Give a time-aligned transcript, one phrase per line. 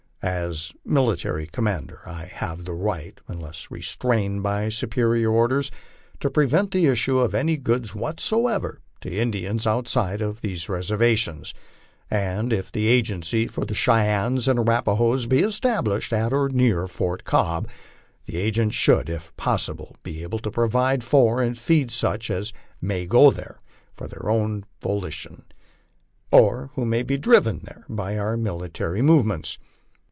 [0.23, 5.71] As military commander I have the right, unless restrained by superior orders,
[6.19, 11.55] to prevent the issue of any goods what ever to Indians outside of these reservations;
[12.11, 16.81] and if the agency for the Chey ennes and Arapahoes be established at or near
[16.81, 17.67] old Fort Cobb,
[18.27, 23.07] the agent should if possible be able to provide for and feed such as may
[23.07, 23.59] go there
[23.99, 25.45] of their own volition,
[26.31, 29.57] or who may be driven there by our military movements.